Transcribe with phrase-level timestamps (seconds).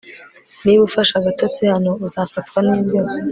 [0.63, 3.11] Niba ufashe agatotsi hano uzafatwa nimbeho